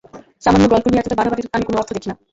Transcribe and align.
সামান্য 0.43 0.65
গল্প 0.73 0.85
নিয়ে 0.87 1.01
এতটা 1.01 1.17
বাড়াবাড়ির 1.19 1.47
আমি 1.53 1.65
কোনো 1.67 1.77
অর্থ 1.79 1.89
দেখি 1.93 2.07
না। 2.09 2.15